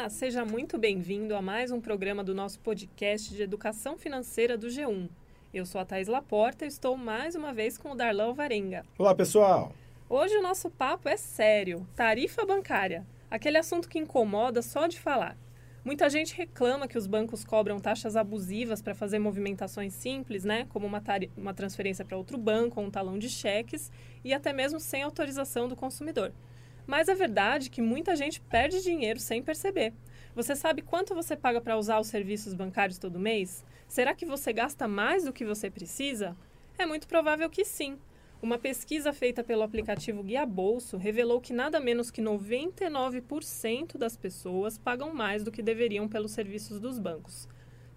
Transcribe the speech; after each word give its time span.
Olá, 0.00 0.08
seja 0.08 0.46
muito 0.46 0.78
bem-vindo 0.78 1.36
a 1.36 1.42
mais 1.42 1.70
um 1.70 1.78
programa 1.78 2.24
do 2.24 2.34
nosso 2.34 2.58
podcast 2.60 3.34
de 3.34 3.42
educação 3.42 3.98
financeira 3.98 4.56
do 4.56 4.68
G1. 4.68 5.10
Eu 5.52 5.66
sou 5.66 5.78
a 5.78 5.84
Thais 5.84 6.08
Laporta 6.08 6.64
e 6.64 6.68
estou 6.68 6.96
mais 6.96 7.34
uma 7.34 7.52
vez 7.52 7.76
com 7.76 7.90
o 7.90 7.94
Darlão 7.94 8.32
Varenga. 8.32 8.82
Olá, 8.96 9.14
pessoal! 9.14 9.74
Hoje 10.08 10.34
o 10.38 10.42
nosso 10.42 10.70
papo 10.70 11.06
é 11.06 11.18
sério: 11.18 11.86
tarifa 11.94 12.46
bancária. 12.46 13.06
Aquele 13.30 13.58
assunto 13.58 13.90
que 13.90 13.98
incomoda 13.98 14.62
só 14.62 14.86
de 14.86 14.98
falar. 14.98 15.36
Muita 15.84 16.08
gente 16.08 16.34
reclama 16.34 16.88
que 16.88 16.96
os 16.96 17.06
bancos 17.06 17.44
cobram 17.44 17.78
taxas 17.78 18.16
abusivas 18.16 18.80
para 18.80 18.94
fazer 18.94 19.18
movimentações 19.18 19.92
simples, 19.92 20.44
né? 20.44 20.66
Como 20.70 20.86
uma, 20.86 21.02
uma 21.36 21.52
transferência 21.52 22.06
para 22.06 22.16
outro 22.16 22.38
banco 22.38 22.80
ou 22.80 22.86
um 22.86 22.90
talão 22.90 23.18
de 23.18 23.28
cheques, 23.28 23.92
e 24.24 24.32
até 24.32 24.50
mesmo 24.50 24.80
sem 24.80 25.02
autorização 25.02 25.68
do 25.68 25.76
consumidor. 25.76 26.32
Mas 26.90 27.08
a 27.08 27.14
verdade 27.14 27.68
é 27.68 27.70
que 27.70 27.80
muita 27.80 28.16
gente 28.16 28.40
perde 28.40 28.82
dinheiro 28.82 29.20
sem 29.20 29.40
perceber. 29.40 29.92
Você 30.34 30.56
sabe 30.56 30.82
quanto 30.82 31.14
você 31.14 31.36
paga 31.36 31.60
para 31.60 31.78
usar 31.78 32.00
os 32.00 32.08
serviços 32.08 32.52
bancários 32.52 32.98
todo 32.98 33.20
mês? 33.20 33.64
Será 33.86 34.12
que 34.12 34.26
você 34.26 34.52
gasta 34.52 34.88
mais 34.88 35.22
do 35.22 35.32
que 35.32 35.44
você 35.44 35.70
precisa? 35.70 36.36
É 36.76 36.84
muito 36.84 37.06
provável 37.06 37.48
que 37.48 37.64
sim. 37.64 37.96
Uma 38.42 38.58
pesquisa 38.58 39.12
feita 39.12 39.44
pelo 39.44 39.62
aplicativo 39.62 40.24
Guia 40.24 40.44
Bolso 40.44 40.96
revelou 40.96 41.40
que 41.40 41.52
nada 41.52 41.78
menos 41.78 42.10
que 42.10 42.20
99% 42.20 43.96
das 43.96 44.16
pessoas 44.16 44.76
pagam 44.76 45.14
mais 45.14 45.44
do 45.44 45.52
que 45.52 45.62
deveriam 45.62 46.08
pelos 46.08 46.32
serviços 46.32 46.80
dos 46.80 46.98
bancos. 46.98 47.46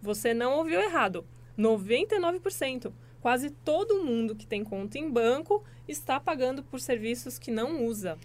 Você 0.04 0.36
não 0.36 0.54
ouviu 0.54 0.80
errado. 0.80 1.26
99%. 1.58 2.94
Quase 3.23 3.50
todo 3.50 4.04
mundo 4.04 4.36
que 4.36 4.46
tem 4.46 4.66
conta 4.66 4.98
em 4.98 5.10
banco 5.10 5.64
está 5.88 6.20
pagando 6.20 6.62
por 6.62 6.82
serviços 6.82 7.40
que 7.40 7.50
não 7.50 7.86
usa. 7.86 8.18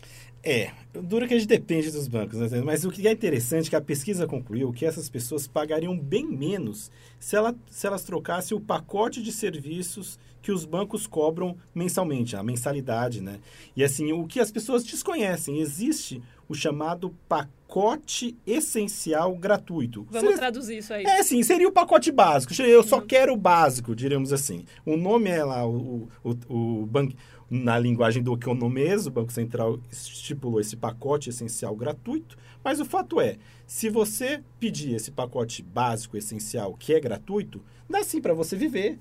É, 0.49 0.71
dura 0.95 1.29
que 1.29 1.35
a 1.35 1.39
gente 1.39 1.47
depende 1.47 1.91
dos 1.91 2.09
bancos, 2.09 2.39
né? 2.39 2.63
mas 2.65 2.83
o 2.83 2.91
que 2.91 3.07
é 3.07 3.13
interessante 3.13 3.67
é 3.67 3.71
que 3.71 3.77
a 3.77 3.81
pesquisa 3.83 4.27
concluiu 4.27 4.73
que 4.73 4.87
essas 4.87 5.07
pessoas 5.07 5.47
pagariam 5.47 5.95
bem 5.95 6.27
menos 6.27 6.91
se, 7.21 7.37
ela, 7.37 7.55
se 7.71 7.87
elas 7.87 8.03
trocassem 8.03 8.57
o 8.57 8.61
pacote 8.61 9.23
de 9.23 9.31
serviços 9.31 10.19
que 10.41 10.51
os 10.51 10.65
bancos 10.65 11.07
cobram 11.07 11.55
mensalmente, 11.75 12.35
a 12.35 12.43
mensalidade, 12.43 13.21
né? 13.21 13.41
E 13.77 13.85
assim, 13.85 14.11
o 14.13 14.27
que 14.27 14.41
as 14.41 14.51
pessoas 14.51 14.83
desconhecem, 14.85 15.61
existe 15.61 16.23
o 16.49 16.55
chamado 16.55 17.15
pacote 17.29 18.35
essencial 18.47 19.37
gratuito. 19.37 20.05
Vamos 20.05 20.21
seria, 20.21 20.39
traduzir 20.39 20.79
isso 20.79 20.95
aí. 20.95 21.05
É, 21.05 21.23
sim, 21.23 21.43
seria 21.43 21.69
o 21.69 21.73
pacote 21.73 22.11
básico. 22.11 22.55
Eu 22.63 22.83
só 22.83 23.01
uhum. 23.01 23.07
quero 23.07 23.35
o 23.35 23.37
básico, 23.37 23.95
diríamos 23.95 24.33
assim. 24.33 24.65
O 24.87 24.97
nome 24.97 25.29
é 25.29 25.45
lá, 25.45 25.67
o, 25.67 26.09
o, 26.25 26.31
o, 26.49 26.83
o 26.83 26.87
banco 26.87 27.15
na 27.51 27.79
linguagem 27.79 28.23
do 28.23 28.35
economês, 28.35 29.07
o 29.07 29.11
Banco 29.11 29.33
Central 29.33 29.79
estipulou 29.91 30.61
esse 30.61 30.77
pacote 30.77 31.31
essencial 31.31 31.75
gratuito, 31.75 32.37
mas 32.63 32.79
o 32.79 32.85
fato 32.85 33.21
é, 33.21 33.37
se 33.67 33.89
você 33.89 34.43
pedir 34.61 34.95
esse 34.95 35.11
pacote 35.11 35.63
básico 35.63 36.17
essencial, 36.17 36.75
que 36.75 36.93
é 36.93 37.01
gratuito, 37.01 37.63
dá 37.89 38.03
sim 38.05 38.21
para 38.21 38.35
você 38.35 38.55
viver, 38.55 38.99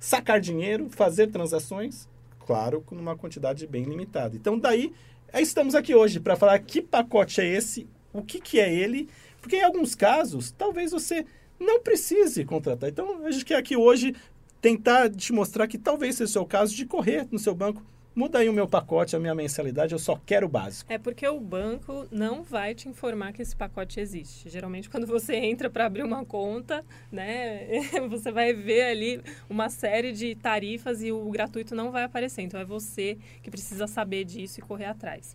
sacar 0.00 0.40
dinheiro, 0.40 0.88
fazer 0.88 1.28
transações, 1.28 2.08
claro, 2.46 2.80
com 2.80 2.96
uma 2.96 3.16
quantidade 3.16 3.66
bem 3.66 3.84
limitada. 3.84 4.34
Então, 4.36 4.58
daí, 4.58 4.92
estamos 5.34 5.74
aqui 5.74 5.94
hoje 5.94 6.18
para 6.18 6.36
falar 6.36 6.58
que 6.60 6.80
pacote 6.80 7.40
é 7.40 7.46
esse, 7.46 7.86
o 8.12 8.22
que, 8.22 8.40
que 8.40 8.58
é 8.58 8.72
ele, 8.72 9.08
porque 9.40 9.56
em 9.56 9.62
alguns 9.62 9.94
casos, 9.94 10.50
talvez 10.50 10.92
você 10.92 11.26
não 11.58 11.80
precise 11.80 12.44
contratar. 12.44 12.90
Então, 12.90 13.24
a 13.24 13.30
gente 13.30 13.44
quer 13.44 13.56
aqui 13.56 13.76
hoje 13.76 14.14
tentar 14.62 15.10
te 15.10 15.32
mostrar 15.32 15.66
que 15.66 15.76
talvez 15.76 16.14
seja 16.14 16.30
o 16.30 16.32
seu 16.32 16.46
caso 16.46 16.74
de 16.74 16.86
correr 16.86 17.26
no 17.32 17.38
seu 17.38 17.52
banco. 17.52 17.84
Muda 18.14 18.38
aí 18.38 18.48
o 18.48 18.52
meu 18.52 18.68
pacote, 18.68 19.16
a 19.16 19.18
minha 19.18 19.34
mensalidade, 19.34 19.94
eu 19.94 19.98
só 19.98 20.20
quero 20.24 20.46
o 20.46 20.48
básico. 20.48 20.92
É 20.92 20.98
porque 20.98 21.26
o 21.26 21.40
banco 21.40 22.06
não 22.12 22.42
vai 22.42 22.74
te 22.74 22.86
informar 22.86 23.32
que 23.32 23.40
esse 23.40 23.56
pacote 23.56 23.98
existe. 23.98 24.50
Geralmente, 24.50 24.88
quando 24.88 25.06
você 25.06 25.34
entra 25.40 25.68
para 25.68 25.86
abrir 25.86 26.04
uma 26.04 26.24
conta, 26.24 26.84
né, 27.10 27.80
você 28.08 28.30
vai 28.30 28.52
ver 28.52 28.82
ali 28.82 29.22
uma 29.48 29.68
série 29.68 30.12
de 30.12 30.34
tarifas 30.34 31.02
e 31.02 31.10
o 31.10 31.28
gratuito 31.30 31.74
não 31.74 31.90
vai 31.90 32.04
aparecer. 32.04 32.42
Então, 32.42 32.60
é 32.60 32.64
você 32.64 33.16
que 33.42 33.50
precisa 33.50 33.86
saber 33.86 34.24
disso 34.24 34.60
e 34.60 34.62
correr 34.62 34.84
atrás. 34.84 35.34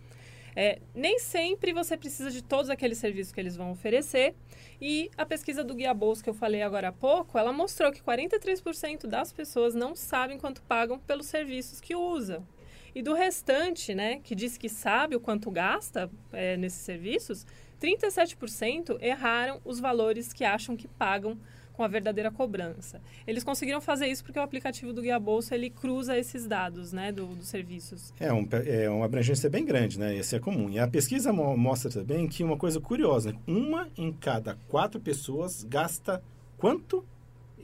É, 0.60 0.80
nem 0.92 1.20
sempre 1.20 1.72
você 1.72 1.96
precisa 1.96 2.32
de 2.32 2.42
todos 2.42 2.68
aqueles 2.68 2.98
serviços 2.98 3.32
que 3.32 3.38
eles 3.38 3.54
vão 3.54 3.70
oferecer. 3.70 4.34
E 4.80 5.08
a 5.16 5.24
pesquisa 5.24 5.62
do 5.62 5.72
Guia 5.72 5.94
Bolsa 5.94 6.20
que 6.20 6.28
eu 6.28 6.34
falei 6.34 6.62
agora 6.62 6.88
há 6.88 6.92
pouco, 6.92 7.38
ela 7.38 7.52
mostrou 7.52 7.92
que 7.92 8.02
43% 8.02 9.06
das 9.06 9.32
pessoas 9.32 9.72
não 9.72 9.94
sabem 9.94 10.36
quanto 10.36 10.60
pagam 10.62 10.98
pelos 10.98 11.26
serviços 11.26 11.80
que 11.80 11.94
usam. 11.94 12.44
E 12.92 13.00
do 13.00 13.14
restante, 13.14 13.94
né, 13.94 14.18
que 14.18 14.34
diz 14.34 14.58
que 14.58 14.68
sabe 14.68 15.14
o 15.14 15.20
quanto 15.20 15.48
gasta 15.48 16.10
é, 16.32 16.56
nesses 16.56 16.80
serviços, 16.80 17.46
37% 17.80 19.00
erraram 19.00 19.60
os 19.64 19.78
valores 19.78 20.32
que 20.32 20.42
acham 20.42 20.76
que 20.76 20.88
pagam 20.88 21.38
com 21.78 21.84
a 21.84 21.88
verdadeira 21.88 22.28
cobrança. 22.28 23.00
Eles 23.24 23.44
conseguiram 23.44 23.80
fazer 23.80 24.08
isso 24.08 24.24
porque 24.24 24.36
o 24.36 24.42
aplicativo 24.42 24.92
do 24.92 25.00
Guia 25.00 25.18
Bolsa 25.20 25.54
ele 25.54 25.70
cruza 25.70 26.18
esses 26.18 26.44
dados 26.44 26.92
né, 26.92 27.12
do, 27.12 27.26
dos 27.26 27.46
serviços. 27.46 28.12
É, 28.18 28.32
um, 28.32 28.48
é 28.66 28.90
uma 28.90 29.04
abrangência 29.04 29.48
bem 29.48 29.64
grande, 29.64 29.96
né? 29.96 30.16
Esse 30.16 30.34
é 30.34 30.40
comum. 30.40 30.68
E 30.68 30.80
a 30.80 30.88
pesquisa 30.88 31.32
mo 31.32 31.56
mostra 31.56 31.88
também 31.88 32.26
que 32.26 32.42
uma 32.42 32.56
coisa 32.56 32.80
curiosa, 32.80 33.32
uma 33.46 33.88
em 33.96 34.12
cada 34.12 34.56
quatro 34.66 34.98
pessoas 34.98 35.62
gasta 35.62 36.20
quanto? 36.56 37.04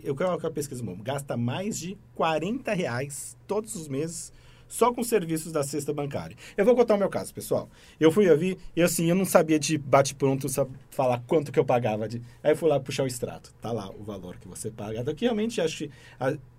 Eu 0.05 0.15
quero 0.15 0.39
que 0.39 0.47
a 0.47 0.51
pesquisa 0.51 0.85
gasta 1.03 1.37
mais 1.37 1.77
de 1.77 1.99
40 2.15 2.73
reais 2.73 3.37
todos 3.49 3.75
os 3.75 3.89
meses 3.89 4.33
só 4.75 4.93
com 4.93 5.05
serviços 5.05 5.53
da 5.53 5.63
cesta 5.63 5.93
bancária. 5.93 6.37
Eu 6.57 6.65
vou 6.65 6.75
contar 6.75 6.97
o 6.97 6.99
meu 6.99 7.09
caso, 7.09 7.33
pessoal. 7.33 7.71
Eu 8.01 8.11
fui 8.11 8.25
vi 8.37 8.59
e 8.75 8.83
assim, 8.83 9.07
eu 9.07 9.15
não 9.15 9.25
sabia 9.25 9.57
de 9.57 9.79
bate-pronto 9.79 10.49
falar 10.91 11.23
quanto 11.29 11.53
que 11.53 11.59
eu 11.61 11.65
pagava. 11.65 12.09
De... 12.09 12.21
Aí 12.43 12.51
eu 12.51 12.57
fui 12.57 12.69
lá 12.69 12.81
puxar 12.81 13.05
o 13.05 13.07
extrato. 13.07 13.55
Tá 13.61 13.71
lá 13.71 13.89
o 13.91 14.03
valor 14.03 14.37
que 14.37 14.49
você 14.49 14.73
paga. 14.73 15.05
Daqui 15.05 15.27
realmente 15.27 15.61
acho 15.61 15.79
que 15.79 15.91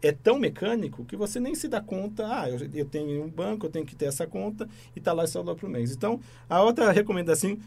é 0.01 0.13
tão 0.13 0.39
mecânico 0.39 1.03
que 1.03 1.17
você 1.17 1.41
nem 1.41 1.53
se 1.55 1.67
dá 1.67 1.81
conta. 1.81 2.25
Ah, 2.25 2.49
eu, 2.49 2.57
eu 2.73 2.85
tenho 2.85 3.21
um 3.21 3.29
banco, 3.29 3.65
eu 3.65 3.69
tenho 3.69 3.85
que 3.85 3.97
ter 3.97 4.05
essa 4.05 4.25
conta 4.25 4.65
e 4.95 5.01
tá 5.01 5.11
lá 5.11 5.25
esse 5.25 5.33
valor 5.33 5.57
por 5.57 5.67
mês. 5.67 5.91
Então, 5.91 6.21
a 6.49 6.63
outra 6.63 6.93
recomendação, 6.93 7.57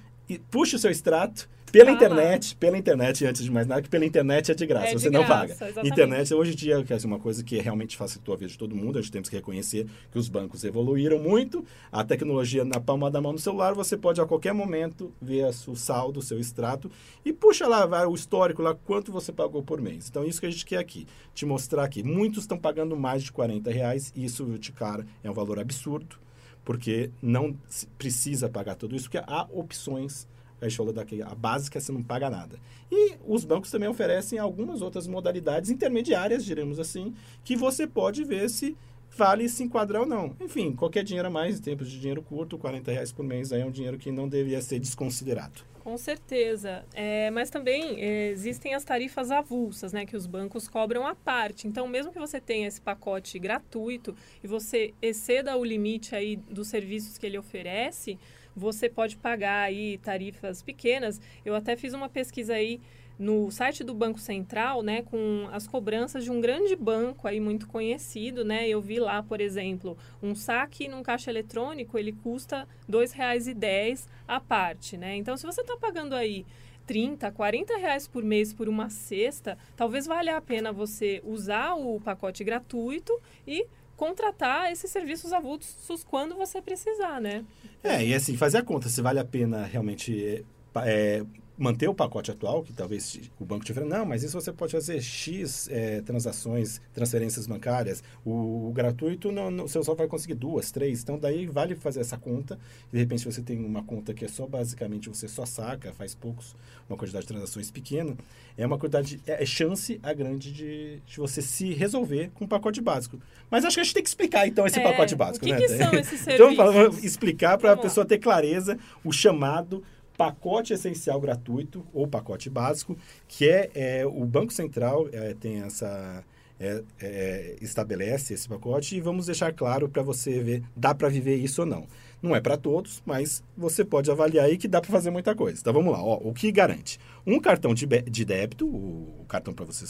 puxa 0.50 0.76
o 0.76 0.78
seu 0.78 0.90
extrato 0.90 1.46
pela 1.70 1.90
internet, 1.90 2.56
pela 2.56 2.78
internet, 2.78 3.26
antes 3.26 3.44
de 3.44 3.50
mais 3.50 3.66
nada, 3.66 3.82
que 3.82 3.88
pela 3.88 4.04
internet 4.04 4.50
é 4.50 4.54
de 4.54 4.66
graça, 4.66 4.86
é 4.86 4.94
de 4.94 5.00
você 5.00 5.10
graça, 5.10 5.22
não 5.22 5.28
paga. 5.28 5.52
Exatamente. 5.52 5.88
Internet, 5.88 6.34
hoje 6.34 6.52
em 6.52 6.56
dia, 6.56 6.74
é 6.88 7.06
uma 7.06 7.18
coisa 7.18 7.42
que 7.44 7.58
realmente 7.58 7.96
facilitou 7.96 8.34
a 8.34 8.36
vida 8.36 8.50
de 8.50 8.58
todo 8.58 8.74
mundo, 8.74 8.98
a 8.98 9.02
gente 9.02 9.12
temos 9.12 9.28
que 9.28 9.36
reconhecer 9.36 9.86
que 10.10 10.18
os 10.18 10.28
bancos 10.28 10.64
evoluíram 10.64 11.18
muito, 11.18 11.64
a 11.90 12.02
tecnologia 12.04 12.64
na 12.64 12.80
palma 12.80 13.10
da 13.10 13.20
mão 13.20 13.32
no 13.32 13.38
celular, 13.38 13.74
você 13.74 13.96
pode 13.96 14.20
a 14.20 14.26
qualquer 14.26 14.52
momento 14.52 15.12
ver 15.20 15.46
o 15.66 15.76
saldo, 15.76 16.20
o 16.20 16.22
seu 16.22 16.38
extrato, 16.38 16.90
e 17.24 17.32
puxa 17.32 17.66
lá, 17.66 17.86
vai 17.86 18.06
o 18.06 18.14
histórico 18.14 18.62
lá, 18.62 18.74
quanto 18.74 19.12
você 19.12 19.32
pagou 19.32 19.62
por 19.62 19.80
mês. 19.80 20.08
Então, 20.08 20.24
isso 20.24 20.40
que 20.40 20.46
a 20.46 20.50
gente 20.50 20.66
quer 20.66 20.78
aqui, 20.78 21.06
te 21.34 21.46
mostrar 21.46 21.84
aqui. 21.84 22.02
Muitos 22.02 22.44
estão 22.44 22.58
pagando 22.58 22.96
mais 22.96 23.22
de 23.22 23.32
40 23.32 23.70
reais, 23.70 24.12
e 24.14 24.24
isso, 24.24 24.44
de 24.58 24.72
cara, 24.72 25.06
é 25.22 25.30
um 25.30 25.34
valor 25.34 25.58
absurdo, 25.58 26.16
porque 26.64 27.10
não 27.22 27.56
precisa 27.96 28.48
pagar 28.48 28.74
tudo 28.74 28.94
isso, 28.94 29.10
porque 29.10 29.24
há 29.26 29.46
opções 29.50 30.26
a 30.60 30.68
gente 30.68 30.76
falou 30.76 30.92
daqui, 30.92 31.22
a 31.22 31.34
básica 31.34 31.80
você 31.80 31.92
não 31.92 32.02
paga 32.02 32.28
nada. 32.28 32.58
E 32.90 33.14
os 33.26 33.44
bancos 33.44 33.70
também 33.70 33.88
oferecem 33.88 34.38
algumas 34.38 34.82
outras 34.82 35.06
modalidades 35.06 35.70
intermediárias, 35.70 36.44
diremos 36.44 36.78
assim, 36.78 37.14
que 37.44 37.56
você 37.56 37.86
pode 37.86 38.24
ver 38.24 38.48
se 38.48 38.76
vale 39.16 39.48
se 39.48 39.62
enquadrar 39.62 40.02
ou 40.02 40.08
não. 40.08 40.36
Enfim, 40.40 40.74
qualquer 40.74 41.02
dinheiro 41.02 41.28
a 41.28 41.30
mais, 41.30 41.58
em 41.58 41.62
tempos 41.62 41.90
de 41.90 41.98
dinheiro 41.98 42.22
curto, 42.22 42.58
40 42.58 42.92
reais 42.92 43.12
por 43.12 43.24
mês 43.24 43.52
é 43.52 43.64
um 43.64 43.70
dinheiro 43.70 43.98
que 43.98 44.12
não 44.12 44.28
deveria 44.28 44.60
ser 44.60 44.78
desconsiderado. 44.78 45.62
Com 45.82 45.96
certeza. 45.96 46.84
É, 46.92 47.30
mas 47.30 47.48
também 47.48 47.98
é, 47.98 48.28
existem 48.28 48.74
as 48.74 48.84
tarifas 48.84 49.30
avulsas, 49.30 49.92
né, 49.92 50.04
que 50.04 50.14
os 50.14 50.26
bancos 50.26 50.68
cobram 50.68 51.06
à 51.06 51.14
parte. 51.14 51.66
Então, 51.66 51.88
mesmo 51.88 52.12
que 52.12 52.18
você 52.18 52.38
tenha 52.40 52.68
esse 52.68 52.80
pacote 52.80 53.38
gratuito 53.38 54.14
e 54.44 54.46
você 54.46 54.92
exceda 55.00 55.56
o 55.56 55.64
limite 55.64 56.14
aí 56.14 56.36
dos 56.36 56.68
serviços 56.68 57.16
que 57.16 57.24
ele 57.24 57.38
oferece, 57.38 58.18
você 58.58 58.88
pode 58.88 59.16
pagar 59.16 59.62
aí 59.62 59.98
tarifas 59.98 60.62
pequenas. 60.62 61.20
Eu 61.44 61.54
até 61.54 61.76
fiz 61.76 61.94
uma 61.94 62.08
pesquisa 62.08 62.54
aí 62.54 62.80
no 63.18 63.50
site 63.50 63.82
do 63.82 63.92
Banco 63.92 64.18
Central, 64.18 64.80
né, 64.82 65.02
com 65.02 65.48
as 65.50 65.66
cobranças 65.66 66.22
de 66.22 66.30
um 66.30 66.40
grande 66.40 66.76
banco 66.76 67.26
aí 67.26 67.40
muito 67.40 67.66
conhecido, 67.66 68.44
né? 68.44 68.68
Eu 68.68 68.80
vi 68.80 69.00
lá, 69.00 69.22
por 69.22 69.40
exemplo, 69.40 69.98
um 70.22 70.36
saque 70.36 70.86
num 70.86 71.02
caixa 71.02 71.30
eletrônico, 71.30 71.98
ele 71.98 72.12
custa 72.12 72.60
R$ 72.60 72.92
2,10 72.92 74.06
a 74.26 74.38
parte, 74.38 74.96
né? 74.96 75.16
Então, 75.16 75.36
se 75.36 75.44
você 75.44 75.62
está 75.62 75.76
pagando 75.76 76.14
aí 76.14 76.46
30, 76.86 77.30
40 77.32 77.76
reais 77.76 78.06
por 78.06 78.22
mês 78.22 78.52
por 78.52 78.68
uma 78.68 78.88
cesta, 78.88 79.58
talvez 79.76 80.06
valha 80.06 80.36
a 80.36 80.40
pena 80.40 80.72
você 80.72 81.20
usar 81.24 81.74
o 81.74 82.00
pacote 82.00 82.44
gratuito 82.44 83.12
e 83.46 83.66
contratar 83.98 84.70
esses 84.70 84.90
serviços 84.90 85.32
avulsos 85.32 86.04
quando 86.04 86.36
você 86.36 86.62
precisar, 86.62 87.20
né? 87.20 87.44
É, 87.82 88.02
e 88.02 88.14
assim, 88.14 88.36
fazer 88.36 88.58
a 88.58 88.62
conta 88.62 88.88
se 88.88 89.02
vale 89.02 89.18
a 89.18 89.24
pena 89.24 89.64
realmente 89.64 90.46
é, 90.76 91.24
manter 91.58 91.88
o 91.88 91.94
pacote 91.94 92.30
atual, 92.30 92.62
que 92.62 92.72
talvez 92.72 93.18
o 93.38 93.44
banco 93.44 93.64
tiver, 93.64 93.84
não, 93.84 94.06
mas 94.06 94.22
isso 94.22 94.40
você 94.40 94.52
pode 94.52 94.72
fazer 94.72 95.02
X 95.02 95.68
é, 95.70 96.00
transações, 96.02 96.80
transferências 96.94 97.46
bancárias, 97.46 98.02
o, 98.24 98.68
o 98.68 98.72
gratuito, 98.72 99.32
não, 99.32 99.50
não, 99.50 99.66
você 99.66 99.82
só 99.82 99.94
vai 99.94 100.06
conseguir 100.06 100.34
duas, 100.34 100.70
três, 100.70 101.02
então 101.02 101.18
daí 101.18 101.46
vale 101.46 101.74
fazer 101.74 102.00
essa 102.00 102.16
conta, 102.16 102.58
de 102.92 102.98
repente 102.98 103.24
você 103.24 103.42
tem 103.42 103.58
uma 103.64 103.82
conta 103.82 104.14
que 104.14 104.24
é 104.24 104.28
só 104.28 104.46
basicamente, 104.46 105.08
você 105.08 105.26
só 105.26 105.44
saca, 105.44 105.92
faz 105.92 106.14
poucos, 106.14 106.54
uma 106.88 106.96
quantidade 106.96 107.26
de 107.26 107.28
transações 107.28 107.70
pequena, 107.70 108.16
é 108.56 108.64
uma 108.64 108.78
quantidade, 108.78 109.20
é, 109.26 109.42
é 109.42 109.46
chance 109.46 109.98
a 110.02 110.12
grande 110.12 110.52
de, 110.52 111.00
de, 111.06 111.16
você 111.16 111.42
se 111.42 111.72
resolver 111.74 112.30
com 112.34 112.44
o 112.44 112.48
pacote 112.48 112.80
básico. 112.80 113.20
Mas 113.50 113.64
acho 113.64 113.76
que 113.76 113.80
a 113.80 113.84
gente 113.84 113.94
tem 113.94 114.02
que 114.02 114.08
explicar 114.08 114.46
então 114.46 114.66
esse 114.66 114.78
é, 114.78 114.82
pacote 114.82 115.14
básico, 115.14 115.44
o 115.44 115.48
que 115.48 115.54
né? 115.54 115.60
Que 115.60 115.68
são 115.68 115.92
esses 115.94 116.22
então, 116.26 116.48
serviços? 116.48 116.74
vamos 116.74 117.04
explicar 117.04 117.58
para 117.58 117.72
a 117.72 117.76
pessoa 117.76 118.06
ter 118.06 118.18
clareza 118.18 118.78
o 119.04 119.12
chamado 119.12 119.82
pacote 120.18 120.72
essencial 120.72 121.20
gratuito 121.20 121.86
ou 121.94 122.08
pacote 122.08 122.50
básico, 122.50 122.98
que 123.28 123.48
é, 123.48 123.70
é 123.72 124.04
o 124.04 124.26
Banco 124.26 124.52
Central 124.52 125.08
é, 125.12 125.32
tem 125.32 125.62
essa 125.62 126.24
é, 126.60 126.82
é, 127.00 127.56
estabelece 127.60 128.34
esse 128.34 128.48
pacote 128.48 128.96
e 128.96 129.00
vamos 129.00 129.26
deixar 129.26 129.52
claro 129.52 129.88
para 129.88 130.02
você 130.02 130.42
ver 130.42 130.62
dá 130.74 130.92
para 130.92 131.08
viver 131.08 131.36
isso 131.36 131.62
ou 131.62 131.66
não. 131.66 131.86
Não 132.20 132.34
é 132.34 132.40
para 132.40 132.56
todos, 132.56 133.00
mas 133.06 133.44
você 133.56 133.84
pode 133.84 134.10
avaliar 134.10 134.46
aí 134.46 134.58
que 134.58 134.66
dá 134.66 134.80
para 134.80 134.90
fazer 134.90 135.08
muita 135.10 135.36
coisa. 135.36 135.60
Então 135.60 135.72
vamos 135.72 135.92
lá, 135.92 136.02
Ó, 136.02 136.18
o 136.20 136.34
que 136.34 136.50
garante? 136.50 136.98
Um 137.24 137.38
cartão 137.38 137.72
de, 137.72 137.86
de 137.86 138.24
débito, 138.24 138.66
o, 138.66 139.24
cartão 139.28 139.54
para 139.54 139.64
você 139.64 139.84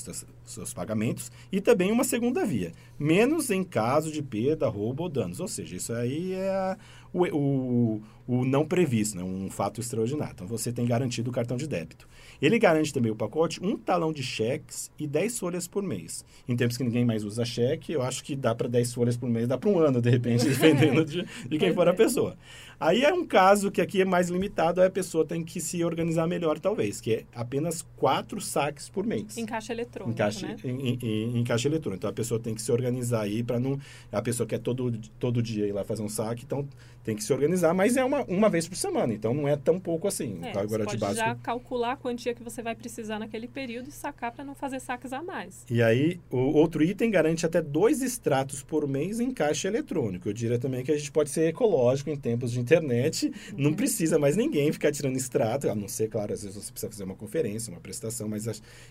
seus 0.44 0.75
pagamentos, 0.75 1.32
e 1.50 1.58
também 1.58 1.90
uma 1.90 2.04
segunda 2.04 2.44
via, 2.44 2.72
menos 2.98 3.50
em 3.50 3.64
caso 3.64 4.12
de 4.12 4.20
perda, 4.22 4.69
roubo 4.69 5.04
ou 5.04 5.08
danos. 5.08 5.40
Ou 5.40 5.48
seja, 5.48 5.76
isso 5.76 5.92
aí 5.94 6.34
é 6.34 6.50
a, 6.50 6.76
o, 7.14 7.25
o, 7.25 8.02
o 8.28 8.44
não 8.44 8.66
previsto, 8.66 9.16
né? 9.16 9.25
um 9.25 9.48
fato 9.48 9.80
extraordinário. 9.80 10.34
Então 10.34 10.46
você 10.46 10.70
tem 10.70 10.84
garantido 10.84 11.30
o 11.30 11.32
cartão 11.32 11.56
de 11.56 11.66
débito. 11.66 12.06
Ele 12.42 12.58
garante 12.58 12.92
também 12.92 13.10
o 13.10 13.16
pacote 13.16 13.58
um 13.64 13.75
talão 13.75 14.12
de 14.12 14.22
cheques 14.22 14.90
e 14.98 15.06
10 15.06 15.38
folhas 15.38 15.66
por 15.66 15.82
mês. 15.82 16.26
Em 16.46 16.54
tempos 16.54 16.76
que 16.76 16.84
ninguém 16.84 17.06
mais 17.06 17.25
usa 17.25 17.42
cheque, 17.46 17.90
eu 17.90 18.02
acho 18.02 18.22
que 18.22 18.36
dá 18.36 18.54
para 18.54 18.69
10 18.69 18.92
folhas 18.92 19.16
por 19.16 19.30
mês, 19.30 19.48
dá 19.48 19.56
para 19.56 19.70
um 19.70 19.78
ano, 19.78 20.02
de 20.02 20.10
repente, 20.10 20.44
dependendo 20.46 21.06
de, 21.06 21.26
de 21.48 21.58
quem 21.58 21.72
for 21.72 21.88
a 21.88 21.94
pessoa. 21.94 22.36
Aí 22.78 23.02
é 23.02 23.12
um 23.12 23.26
caso 23.26 23.72
que 23.72 23.80
aqui 23.80 24.02
é 24.02 24.04
mais 24.04 24.28
limitado, 24.28 24.80
aí 24.80 24.86
a 24.86 24.90
pessoa 24.90 25.25
tem 25.25 25.42
que 25.42 25.58
se 25.58 25.82
organizar 25.82 26.28
melhor, 26.28 26.60
talvez, 26.60 27.00
que 27.00 27.14
é 27.14 27.25
apenas 27.34 27.84
quatro 27.96 28.40
saques 28.40 28.90
por 28.90 29.04
mês. 29.06 29.36
Em 29.38 29.46
caixa 29.46 29.72
eletrônica, 29.72 30.12
em 30.12 30.14
caixa, 30.14 30.46
né? 30.46 30.56
Em, 30.62 30.98
em, 31.02 31.38
em, 31.38 31.44
caixa 31.44 31.66
eletrônica. 31.66 31.98
Então, 31.98 32.10
a 32.10 32.12
pessoa 32.12 32.38
tem 32.38 32.54
que 32.54 32.60
se 32.60 32.70
organizar 32.70 33.22
aí 33.22 33.42
para 33.42 33.58
não... 33.58 33.80
A 34.12 34.22
pessoa 34.22 34.46
quer 34.46 34.58
todo, 34.58 34.96
todo 35.19 35.42
dia 35.42 35.66
ir 35.66 35.72
lá 35.72 35.82
fazer 35.82 36.02
um 36.02 36.08
saque, 36.08 36.44
então 36.44 36.69
tem 37.02 37.16
que 37.16 37.25
se 37.25 37.32
organizar, 37.32 37.72
mas 37.72 37.96
é 37.96 38.04
uma, 38.04 38.18
uma 38.23 38.49
vez 38.49 38.69
por 38.69 38.76
semana, 38.76 39.12
então 39.12 39.32
não 39.32 39.47
é 39.47 39.56
tão 39.56 39.79
pouco 39.79 40.09
assim. 40.09 40.38
É, 40.43 40.50
agora 40.50 40.85
você 40.85 40.97
pode 40.97 40.99
básico. 40.99 41.26
já 41.26 41.35
calcular 41.37 41.93
a 41.93 41.97
quantia 41.97 42.35
que 42.35 42.43
você 42.43 42.62
vai 42.62 42.75
precisar 42.75 43.19
naquele 43.19 43.47
período 43.47 43.88
e 43.88 43.93
sacar 43.93 44.32
para 44.32 44.44
não 44.44 44.55
fazer 44.55 44.81
saques 44.81 45.12
a 45.12 45.23
mais. 45.23 45.65
E 45.70 45.82
aí, 45.82 46.20
o 46.31 46.38
outro 46.38 46.82
item 46.82 47.11
garante 47.11 47.47
até 47.47 47.61
dois 47.62 48.03
extratos 48.03 48.62
por 48.62 48.87
mês 48.87 49.20
em 49.20 49.31
caixa 49.31 49.69
eletrônico. 49.69 50.29
Eu 50.29 50.32
diria 50.32 50.59
também 50.59 50.85
que 50.85 50.93
a 50.93 50.97
gente 50.97 51.12
pode 51.12 51.31
ser 51.31 51.49
ecológico 51.49 52.11
em 52.11 52.17
tempos 52.17 52.53
de 52.53 52.61
internet, 52.61 53.32
não 53.56 53.73
precisa 53.73 54.19
mais 54.19 54.37
ninguém 54.37 54.73
ficar 54.73 54.93
tirando 54.93 55.17
extrato, 55.17 55.69
a 55.69 55.75
não 55.75 55.88
ser, 55.88 56.09
claro, 56.09 56.32
às 56.32 56.43
vezes 56.43 56.56
você 56.56 56.71
precisa 56.71 56.91
fazer 56.91 57.05
uma 57.05 57.14
conferência, 57.14 57.73
uma 57.73 57.81
prestação, 57.81 58.29
mas 58.29 58.47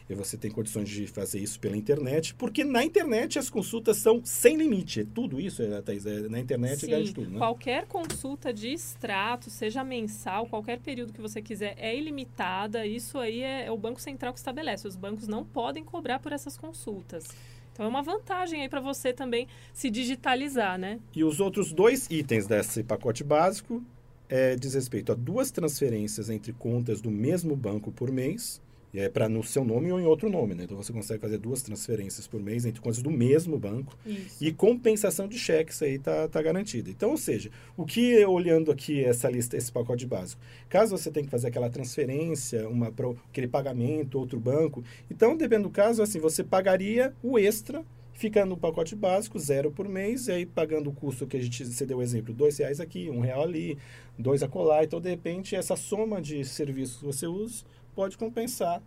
você 0.09 0.37
tem 0.37 0.51
condições 0.51 0.89
de 0.89 1.07
fazer 1.07 1.39
isso 1.39 1.59
pela 1.59 1.75
internet, 1.75 2.33
porque 2.35 2.63
na 2.63 2.83
internet 2.83 3.39
as 3.39 3.49
consultas 3.49 3.97
são 3.97 4.21
sem 4.23 4.57
limite. 4.57 5.01
É 5.01 5.05
tudo 5.05 5.39
isso, 5.39 5.61
é, 5.61 5.81
Thaís, 5.81 6.05
é, 6.05 6.27
na 6.29 6.39
internet 6.39 6.79
Sim, 6.79 6.91
garante 6.91 7.13
tudo, 7.13 7.31
né? 7.31 7.37
qualquer 7.37 7.85
consulta 7.85 8.53
de 8.53 8.69
extrato, 8.69 9.16
seja 9.49 9.83
mensal, 9.83 10.47
qualquer 10.47 10.79
período 10.79 11.13
que 11.13 11.21
você 11.21 11.41
quiser, 11.41 11.75
é 11.77 11.95
ilimitada. 11.95 12.85
Isso 12.85 13.17
aí 13.19 13.41
é, 13.41 13.65
é 13.65 13.71
o 13.71 13.77
Banco 13.77 14.01
Central 14.01 14.33
que 14.33 14.39
estabelece. 14.39 14.87
Os 14.87 14.95
bancos 14.95 15.27
não 15.27 15.43
podem 15.43 15.83
cobrar 15.83 16.19
por 16.19 16.31
essas 16.31 16.57
consultas. 16.57 17.27
Então 17.73 17.85
é 17.85 17.89
uma 17.89 18.01
vantagem 18.01 18.61
aí 18.61 18.69
para 18.69 18.81
você 18.81 19.13
também 19.13 19.47
se 19.73 19.89
digitalizar, 19.89 20.79
né? 20.79 20.99
E 21.15 21.23
os 21.23 21.39
outros 21.39 21.71
dois 21.71 22.07
itens 22.09 22.47
desse 22.47 22.83
pacote 22.83 23.23
básico 23.23 23.83
é, 24.27 24.55
diz 24.55 24.73
respeito 24.73 25.11
a 25.11 25.15
duas 25.15 25.51
transferências 25.51 26.29
entre 26.29 26.53
contas 26.53 27.01
do 27.01 27.11
mesmo 27.11 27.55
banco 27.55 27.91
por 27.91 28.11
mês 28.11 28.61
é 28.93 29.09
para 29.09 29.27
no 29.27 29.43
seu 29.43 29.63
nome 29.63 29.91
ou 29.91 29.99
em 29.99 30.05
outro 30.05 30.29
nome, 30.29 30.55
né? 30.55 30.63
Então 30.63 30.77
você 30.77 30.93
consegue 30.93 31.19
fazer 31.19 31.37
duas 31.37 31.61
transferências 31.61 32.27
por 32.27 32.41
mês 32.41 32.65
entre 32.65 32.81
contas 32.81 33.01
do 33.01 33.11
mesmo 33.11 33.57
banco. 33.57 33.97
Isso. 34.05 34.43
E 34.43 34.51
compensação 34.51 35.27
de 35.27 35.37
cheques 35.37 35.81
aí 35.81 35.99
tá, 35.99 36.27
tá 36.27 36.41
garantida. 36.41 36.89
Então, 36.89 37.11
ou 37.11 37.17
seja, 37.17 37.49
o 37.75 37.85
que 37.85 38.23
olhando 38.25 38.71
aqui 38.71 39.03
essa 39.03 39.29
lista, 39.29 39.57
esse 39.57 39.71
pacote 39.71 40.05
básico, 40.05 40.41
caso 40.69 40.97
você 40.97 41.11
tenha 41.11 41.25
que 41.25 41.31
fazer 41.31 41.47
aquela 41.47 41.69
transferência, 41.69 42.67
uma 42.67 42.91
pro, 42.91 43.17
aquele 43.29 43.47
pagamento, 43.47 44.19
outro 44.19 44.39
banco, 44.39 44.83
então 45.11 45.35
dependendo 45.35 45.67
do 45.67 45.71
caso, 45.71 46.01
assim, 46.01 46.19
você 46.19 46.43
pagaria 46.43 47.13
o 47.21 47.37
extra 47.37 47.83
fica 48.17 48.43
no 48.45 48.57
pacote 48.57 48.95
básico, 48.95 49.37
zero 49.37 49.71
por 49.71 49.87
mês, 49.87 50.27
e 50.27 50.31
aí 50.31 50.45
pagando 50.45 50.89
o 50.89 50.93
custo 50.93 51.27
que 51.27 51.37
a 51.37 51.39
gente, 51.39 51.63
você 51.63 51.85
deu 51.85 51.99
o 51.99 52.01
exemplo, 52.01 52.33
dois 52.33 52.57
reais 52.57 52.79
aqui, 52.79 53.11
um 53.11 53.19
real 53.19 53.43
ali, 53.43 53.77
dois 54.17 54.41
a 54.41 54.47
colar, 54.47 54.83
então 54.83 54.99
de 54.99 55.09
repente 55.09 55.55
essa 55.55 55.75
soma 55.75 56.19
de 56.19 56.43
serviços 56.43 56.97
que 56.97 57.05
você 57.05 57.27
usa 57.27 57.63
pode 57.97 58.15
compensar. 58.15 58.79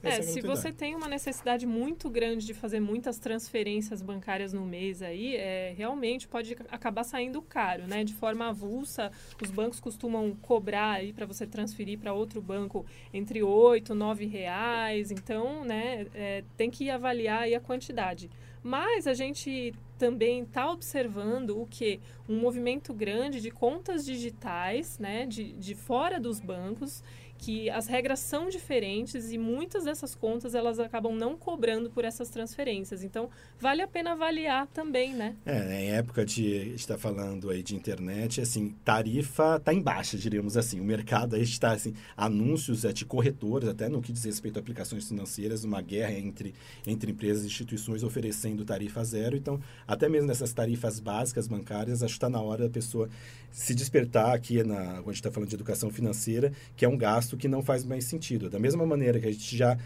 É, 0.00 0.22
se 0.22 0.40
você 0.42 0.70
tem 0.70 0.94
uma 0.94 1.08
necessidade 1.08 1.66
muito 1.66 2.08
grande 2.08 2.46
de 2.46 2.54
fazer 2.54 2.78
muitas 2.78 3.18
transferências 3.18 4.00
bancárias 4.00 4.52
no 4.52 4.64
mês 4.64 5.02
aí, 5.02 5.34
é, 5.34 5.74
realmente 5.76 6.28
pode 6.28 6.54
acabar 6.70 7.02
saindo 7.02 7.42
caro, 7.42 7.86
né? 7.88 8.04
De 8.04 8.14
forma 8.14 8.48
avulsa, 8.48 9.10
os 9.42 9.50
bancos 9.50 9.80
costumam 9.80 10.36
cobrar 10.40 10.92
aí 10.92 11.12
para 11.12 11.26
você 11.26 11.46
transferir 11.46 11.98
para 11.98 12.12
outro 12.12 12.40
banco 12.40 12.86
entre 13.12 13.42
8 13.42 13.92
9 13.92 14.26
reais. 14.26 15.10
Então, 15.10 15.64
né, 15.64 16.06
é, 16.14 16.44
tem 16.56 16.70
que 16.70 16.90
avaliar 16.90 17.42
aí 17.42 17.56
a 17.56 17.60
quantidade. 17.60 18.30
Mas 18.62 19.06
a 19.06 19.14
gente 19.14 19.74
também 19.98 20.42
está 20.42 20.70
observando 20.70 21.60
o 21.60 21.66
que? 21.66 22.00
Um 22.28 22.38
movimento 22.38 22.92
grande 22.92 23.40
de 23.40 23.50
contas 23.50 24.04
digitais, 24.04 24.98
né, 24.98 25.26
de, 25.26 25.52
de 25.52 25.74
fora 25.74 26.18
dos 26.18 26.40
bancos, 26.40 27.02
que 27.44 27.68
as 27.68 27.86
regras 27.86 28.20
são 28.20 28.48
diferentes 28.48 29.30
e 29.30 29.36
muitas 29.36 29.84
dessas 29.84 30.14
contas 30.14 30.54
elas 30.54 30.78
acabam 30.78 31.14
não 31.14 31.36
cobrando 31.36 31.90
por 31.90 32.04
essas 32.04 32.30
transferências. 32.30 33.02
Então, 33.02 33.28
vale 33.60 33.82
a 33.82 33.88
pena 33.88 34.12
avaliar 34.12 34.66
também, 34.68 35.12
né? 35.12 35.36
É, 35.44 35.82
em 35.82 35.90
época 35.90 36.24
de 36.24 36.72
está 36.74 36.96
falando 36.96 37.50
aí 37.50 37.62
de 37.62 37.76
internet, 37.76 38.40
assim, 38.40 38.70
tarifa 38.84 39.56
está 39.56 39.74
em 39.74 39.80
baixa, 39.80 40.16
diríamos 40.16 40.56
assim. 40.56 40.80
O 40.80 40.84
mercado 40.84 41.36
aí 41.36 41.42
está 41.42 41.72
assim, 41.72 41.94
anúncios 42.16 42.84
é, 42.84 42.92
de 42.92 43.04
corretores, 43.04 43.68
até 43.68 43.88
no 43.88 44.00
que 44.00 44.12
diz 44.12 44.24
respeito 44.24 44.58
a 44.58 44.60
aplicações 44.60 45.06
financeiras, 45.06 45.64
uma 45.64 45.82
guerra 45.82 46.12
entre 46.12 46.54
entre 46.86 47.10
empresas 47.10 47.44
e 47.44 47.46
instituições 47.46 48.02
oferecendo 48.02 48.64
tarifa 48.64 49.04
zero. 49.04 49.36
Então, 49.36 49.60
até 49.86 50.08
mesmo 50.08 50.28
nessas 50.28 50.52
tarifas 50.52 51.00
básicas 51.00 51.46
bancárias, 51.46 52.02
acho 52.02 52.14
que 52.14 52.16
está 52.16 52.28
na 52.28 52.40
hora 52.40 52.64
da 52.64 52.70
pessoa 52.70 53.08
se 53.50 53.74
despertar 53.74 54.34
aqui 54.34 54.62
na, 54.62 54.76
quando 54.76 55.08
a 55.08 55.12
gente 55.12 55.14
está 55.14 55.30
falando 55.30 55.48
de 55.48 55.54
educação 55.54 55.90
financeira, 55.90 56.52
que 56.76 56.84
é 56.84 56.88
um 56.88 56.96
gasto 56.96 57.36
que 57.36 57.48
não 57.48 57.62
faz 57.62 57.84
mais 57.84 58.04
sentido. 58.04 58.50
Da 58.50 58.58
mesma 58.58 58.84
maneira 58.86 59.20
que 59.20 59.26
a 59.26 59.32
gente 59.32 59.56
já 59.56 59.78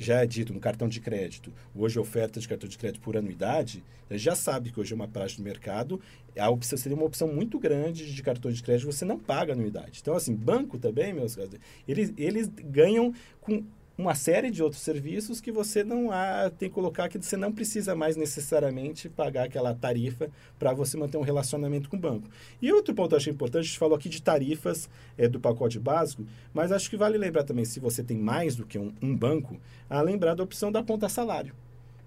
já 0.00 0.22
é 0.22 0.26
dito 0.26 0.54
no 0.54 0.60
cartão 0.60 0.88
de 0.88 0.98
crédito, 0.98 1.52
hoje 1.74 1.98
a 1.98 2.00
oferta 2.00 2.40
de 2.40 2.48
cartão 2.48 2.66
de 2.66 2.78
crédito 2.78 3.02
por 3.02 3.18
anuidade, 3.18 3.84
já 4.12 4.34
sabe 4.34 4.70
que 4.72 4.80
hoje 4.80 4.94
é 4.94 4.96
uma 4.96 5.06
prática 5.06 5.42
do 5.42 5.44
mercado, 5.44 6.00
a 6.38 6.48
opção 6.48 6.78
seria 6.78 6.96
uma 6.96 7.04
opção 7.04 7.28
muito 7.28 7.58
grande 7.58 8.12
de 8.12 8.22
cartão 8.22 8.50
de 8.50 8.62
crédito, 8.62 8.90
você 8.90 9.04
não 9.04 9.18
paga 9.18 9.52
anuidade. 9.52 9.98
Então, 10.00 10.14
assim, 10.14 10.34
banco 10.34 10.78
também, 10.78 11.12
meus 11.12 11.36
caros, 11.36 11.54
eles, 11.86 12.14
eles 12.16 12.48
ganham 12.48 13.12
com 13.42 13.62
uma 14.00 14.14
série 14.14 14.50
de 14.50 14.62
outros 14.62 14.80
serviços 14.80 15.40
que 15.40 15.52
você 15.52 15.84
não 15.84 16.10
há, 16.10 16.50
tem 16.50 16.68
que 16.68 16.74
colocar 16.74 17.08
que 17.08 17.18
você 17.18 17.36
não 17.36 17.52
precisa 17.52 17.94
mais 17.94 18.16
necessariamente 18.16 19.08
pagar 19.10 19.44
aquela 19.44 19.74
tarifa 19.74 20.30
para 20.58 20.72
você 20.72 20.96
manter 20.96 21.18
um 21.18 21.22
relacionamento 21.22 21.88
com 21.88 21.96
o 21.96 22.00
banco. 22.00 22.28
E 22.62 22.72
outro 22.72 22.94
ponto 22.94 23.10
que 23.10 23.14
eu 23.14 23.18
achei 23.18 23.32
importante, 23.32 23.64
a 23.64 23.66
gente 23.66 23.78
falou 23.78 23.96
aqui 23.96 24.08
de 24.08 24.22
tarifas 24.22 24.88
é, 25.18 25.28
do 25.28 25.38
pacote 25.38 25.78
básico, 25.78 26.24
mas 26.54 26.72
acho 26.72 26.88
que 26.88 26.96
vale 26.96 27.18
lembrar 27.18 27.44
também, 27.44 27.64
se 27.64 27.78
você 27.78 28.02
tem 28.02 28.16
mais 28.16 28.56
do 28.56 28.64
que 28.64 28.78
um, 28.78 28.92
um 29.02 29.14
banco, 29.14 29.60
a 29.88 30.00
lembrar 30.00 30.34
da 30.34 30.42
opção 30.42 30.72
da 30.72 30.82
conta 30.82 31.08
salário, 31.08 31.54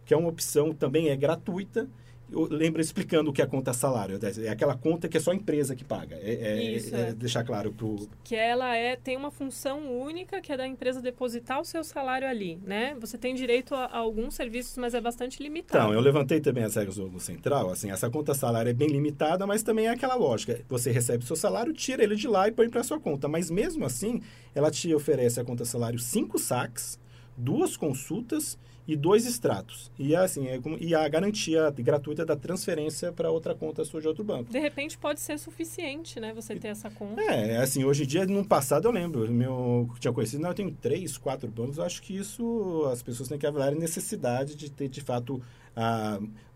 que 0.03 0.13
é 0.13 0.17
uma 0.17 0.29
opção 0.29 0.73
também 0.73 1.09
é 1.09 1.15
gratuita 1.15 1.87
lembra 2.33 2.81
explicando 2.81 3.29
o 3.29 3.33
que 3.33 3.41
é 3.41 3.45
a 3.45 3.47
conta 3.47 3.73
salário. 3.73 4.19
É 4.43 4.49
aquela 4.49 4.75
conta 4.75 5.07
que 5.07 5.17
é 5.17 5.19
só 5.19 5.31
a 5.31 5.35
empresa 5.35 5.75
que 5.75 5.83
paga. 5.83 6.15
É, 6.15 6.33
é, 6.33 6.63
Isso, 6.63 6.95
é, 6.95 7.09
é. 7.09 7.13
deixar 7.13 7.43
claro 7.43 7.71
para 7.71 8.07
Que 8.23 8.35
ela 8.35 8.75
é, 8.75 8.95
tem 8.95 9.15
uma 9.15 9.31
função 9.31 9.79
única, 10.01 10.41
que 10.41 10.51
é 10.51 10.57
da 10.57 10.67
empresa 10.67 11.01
depositar 11.01 11.61
o 11.61 11.65
seu 11.65 11.83
salário 11.83 12.27
ali, 12.27 12.59
né? 12.63 12.95
Você 12.99 13.17
tem 13.17 13.35
direito 13.35 13.75
a, 13.75 13.85
a 13.85 13.97
alguns 13.97 14.35
serviços, 14.35 14.77
mas 14.77 14.93
é 14.93 15.01
bastante 15.01 15.41
limitado. 15.41 15.85
Então, 15.85 15.93
eu 15.93 15.99
levantei 15.99 16.39
também 16.39 16.63
as 16.63 16.75
regras 16.75 16.95
do 16.95 17.05
Banco 17.05 17.19
Central. 17.19 17.69
Assim, 17.69 17.91
essa 17.91 18.09
conta 18.09 18.33
salário 18.33 18.69
é 18.69 18.73
bem 18.73 18.87
limitada, 18.87 19.45
mas 19.45 19.63
também 19.63 19.87
é 19.87 19.89
aquela 19.89 20.15
lógica. 20.15 20.59
Você 20.69 20.91
recebe 20.91 21.23
o 21.23 21.27
seu 21.27 21.35
salário, 21.35 21.73
tira 21.73 22.03
ele 22.03 22.15
de 22.15 22.27
lá 22.27 22.47
e 22.47 22.51
põe 22.51 22.69
para 22.69 22.83
sua 22.83 22.99
conta. 22.99 23.27
Mas 23.27 23.49
mesmo 23.49 23.85
assim, 23.85 24.21
ela 24.55 24.71
te 24.71 24.93
oferece 24.93 25.39
a 25.39 25.43
conta 25.43 25.65
salário 25.65 25.99
cinco 25.99 26.37
saques 26.37 27.01
duas 27.37 27.75
consultas 27.75 28.57
e 28.87 28.95
dois 28.95 29.25
extratos. 29.25 29.91
E 29.97 30.15
assim, 30.15 30.47
é 30.47 30.59
como, 30.59 30.77
e 30.79 30.93
a 30.93 31.07
garantia 31.07 31.73
gratuita 31.77 32.25
da 32.25 32.35
transferência 32.35 33.11
para 33.11 33.31
outra 33.31 33.55
conta 33.55 33.85
sua 33.85 34.01
de 34.01 34.07
outro 34.07 34.23
banco. 34.23 34.51
De 34.51 34.59
repente 34.59 34.97
pode 34.97 35.21
ser 35.21 35.37
suficiente, 35.39 36.19
né? 36.19 36.33
Você 36.33 36.55
ter 36.55 36.69
essa 36.69 36.89
conta. 36.89 37.21
É, 37.21 37.57
assim, 37.57 37.83
hoje 37.83 38.03
em 38.03 38.07
dia, 38.07 38.25
no 38.25 38.45
passado 38.45 38.87
eu 38.87 38.91
lembro, 38.91 39.29
meu 39.31 39.89
tinha 39.99 40.13
conhecido, 40.13 40.41
não, 40.41 40.49
eu 40.49 40.55
tenho 40.55 40.71
três, 40.71 41.17
quatro 41.17 41.47
bancos, 41.47 41.77
eu 41.77 41.83
acho 41.83 42.01
que 42.01 42.15
isso 42.15 42.87
as 42.91 43.01
pessoas 43.01 43.29
têm 43.29 43.37
que 43.37 43.47
avaliar 43.47 43.73
a 43.73 43.75
necessidade 43.75 44.55
de 44.55 44.69
ter 44.69 44.89
de 44.89 45.01
fato 45.01 45.41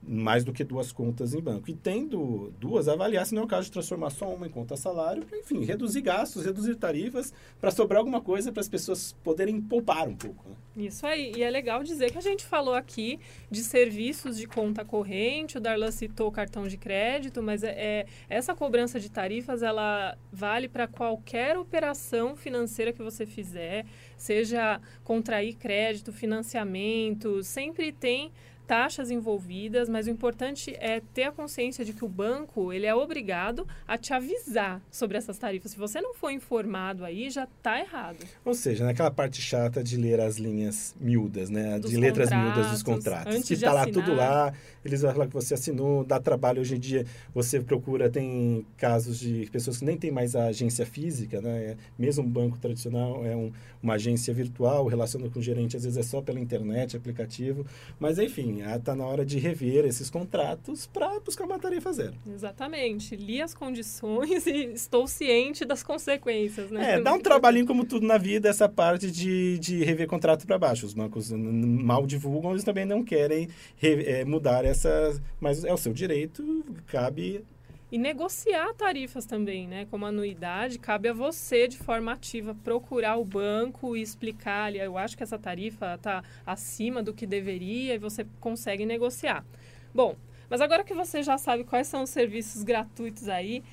mais 0.07 0.43
do 0.43 0.53
que 0.53 0.63
duas 0.63 0.91
contas 0.91 1.33
em 1.33 1.41
banco. 1.41 1.69
E 1.69 1.74
tendo 1.74 2.53
duas, 2.59 2.88
avaliar 2.88 3.25
se 3.25 3.36
não 3.36 3.41
é 3.41 3.45
o 3.45 3.47
caso 3.47 3.65
de 3.65 3.71
transformar 3.71 4.09
só 4.09 4.33
uma 4.33 4.47
em 4.47 4.50
conta 4.50 4.77
salário, 4.77 5.25
enfim, 5.33 5.65
reduzir 5.65 6.01
gastos, 6.01 6.45
reduzir 6.45 6.75
tarifas, 6.75 7.33
para 7.59 7.71
sobrar 7.71 8.00
alguma 8.00 8.21
coisa 8.21 8.51
para 8.51 8.62
as 8.62 8.69
pessoas 8.69 9.13
poderem 9.24 9.59
poupar 9.59 10.07
um 10.07 10.15
pouco. 10.15 10.47
Né? 10.47 10.86
Isso 10.86 11.05
aí. 11.05 11.33
E 11.36 11.43
é 11.43 11.50
legal 11.50 11.83
dizer 11.83 12.12
que 12.12 12.17
a 12.17 12.21
gente 12.21 12.45
falou 12.45 12.74
aqui 12.74 13.19
de 13.51 13.62
serviços 13.62 14.38
de 14.38 14.47
conta 14.47 14.86
corrente, 14.86 15.57
o 15.57 15.62
Darlan 15.62 15.91
citou 15.91 16.31
cartão 16.31 16.67
de 16.67 16.77
crédito, 16.77 17.43
mas 17.43 17.63
é, 17.63 17.71
é 17.71 18.05
essa 18.29 18.55
cobrança 18.55 19.00
de 19.00 19.12
tarifas, 19.12 19.62
ela 19.62 20.17
vale 20.31 20.69
para 20.69 20.88
qualquer 20.88 21.57
operação 21.57 22.36
financeira 22.36 22.93
que 22.93 23.03
você 23.03 23.25
fizer, 23.25 23.86
seja 24.15 24.79
contrair 25.03 25.55
crédito, 25.55 26.13
financiamento, 26.13 27.43
sempre 27.43 27.91
tem 27.91 28.31
taxas 28.67 29.09
envolvidas, 29.09 29.88
mas 29.88 30.07
o 30.07 30.09
importante 30.09 30.75
é 30.79 31.01
ter 31.13 31.24
a 31.24 31.31
consciência 31.31 31.86
de 31.86 31.93
que 31.93 32.03
o 32.03 32.07
banco 32.07 32.74
ele 32.74 32.86
é 32.86 32.93
obrigado 32.93 33.65
a 33.88 33.97
te 33.97 34.13
avisar 34.13 34.81
sobre 34.91 35.17
essas 35.17 35.38
tarifas. 35.38 35.71
Se 35.71 35.77
você 35.77 36.01
não 36.01 36.13
for 36.13 36.29
informado 36.29 37.05
aí, 37.05 37.29
já 37.29 37.45
está 37.45 37.79
errado. 37.79 38.17
Ou 38.43 38.53
seja, 38.53 38.83
naquela 38.83 39.09
parte 39.09 39.41
chata 39.41 39.81
de 39.81 39.95
ler 39.95 40.19
as 40.19 40.38
linhas 40.38 40.93
miúdas, 41.00 41.50
né? 41.50 41.79
Dos 41.79 41.91
de 41.91 41.97
letras 41.97 42.29
miúdas 42.29 42.69
dos 42.69 42.83
contratos. 42.83 43.47
Que 43.47 43.53
está 43.53 43.71
lá 43.71 43.86
tudo 43.86 44.13
lá, 44.13 44.53
eles 44.83 45.01
vão 45.01 45.12
falar 45.13 45.27
que 45.27 45.33
você 45.33 45.53
assinou, 45.53 46.03
dá 46.03 46.19
trabalho. 46.19 46.59
Hoje 46.59 46.75
em 46.75 46.79
dia 46.79 47.05
você 47.33 47.62
procura, 47.62 48.09
tem 48.09 48.65
casos 48.75 49.17
de 49.17 49.47
pessoas 49.50 49.77
que 49.77 49.86
nem 49.86 49.97
tem 49.97 50.12
mais 50.12 50.36
a 50.36 50.47
agência 50.47 50.86
física, 50.86 51.41
né? 51.41 51.77
Mesmo 51.97 52.24
um 52.24 52.29
banco 52.29 52.57
tradicional 52.57 53.25
é 53.25 53.36
um, 53.36 53.51
uma 53.81 53.93
agência 53.93 54.33
virtual, 54.33 54.88
relaciona 54.88 55.29
com 55.29 55.39
o 55.39 55.41
gerente, 55.41 55.77
às 55.77 55.83
vezes 55.83 55.97
é 55.97 56.03
só 56.03 56.21
pela 56.21 56.39
internet, 56.39 56.97
aplicativo. 56.97 57.65
Mas 58.00 58.19
enfim, 58.19 58.57
está 58.60 58.96
na 58.96 59.06
hora 59.06 59.26
de 59.26 59.40
rever 59.40 59.86
esses 59.86 60.10
contratos 60.10 60.86
para 60.88 61.20
buscar 61.20 61.46
uma 61.46 61.60
tarifa 61.60 61.92
zero. 61.92 62.14
Exatamente. 62.32 63.16
Li 63.16 63.42
as 63.42 63.54
condições 63.54 64.46
e 64.48 64.74
estou 64.74 65.08
ciente 65.08 65.66
das 65.66 65.84
consequências. 65.84 66.72
Né? 66.72 66.94
É, 66.94 67.02
dá 67.02 67.14
um 67.14 67.20
trabalhinho 67.20 67.66
como 67.66 67.86
tudo 67.86 68.06
na 68.06 68.18
vida, 68.18 68.50
essa 68.50 68.68
parte 68.68 69.12
de, 69.12 69.58
de 69.60 69.84
rever 69.84 70.08
contrato 70.08 70.46
para 70.46 70.58
baixo. 70.58 70.86
Os 70.86 70.94
bancos 70.94 71.32
mal 71.32 72.06
divulgam, 72.06 72.52
eles 72.52 72.64
também 72.64 72.86
não 72.86 73.04
querem 73.04 73.50
re, 73.76 74.04
é, 74.04 74.26
mudar 74.26 74.66
essa... 74.66 75.20
Mas 75.40 75.64
é 75.64 75.74
o 75.74 75.78
seu 75.78 75.94
direito, 75.94 76.66
cabe 76.88 77.44
e 77.91 77.98
negociar 77.98 78.74
tarifas 78.74 79.25
também, 79.25 79.67
né? 79.67 79.86
Como 79.89 80.06
anuidade, 80.06 80.77
cabe 80.77 81.10
a 81.10 81.13
você, 81.13 81.67
de 81.67 81.77
forma 81.77 82.12
ativa, 82.12 82.56
procurar 82.63 83.17
o 83.17 83.24
banco 83.24 83.96
e 83.96 84.01
explicar 84.01 84.65
ali, 84.65 84.79
eu 84.79 84.98
acho 84.98 85.15
que 85.15 85.24
essa 85.24 85.39
tarifa 85.39 85.96
está 85.96 86.24
acima 86.46 87.01
do 87.01 87.13
que 87.13 87.25
deveria 87.25 87.96
e 87.96 87.98
você 87.98 88.25
consegue 88.39 88.86
negociar. 88.86 89.46
Bom, 89.94 90.15
mas 90.50 90.62
agora 90.62 90.84
que 90.84 90.94
você 90.94 91.24
já 91.24 91.38
sabe 91.38 91.63
quais 91.63 91.88
são 91.88 92.03
os 92.03 92.10
serviços 92.10 92.63
gratuitos 92.63 93.27
aí, 93.27 93.63